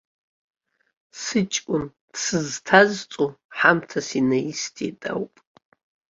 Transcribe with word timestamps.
Сыҷкәын 1.21 1.85
дсызҭазҵо 2.11 3.25
ҳамҭас 3.57 4.09
инаисҭеит 4.19 5.01
ауп. 5.11 5.33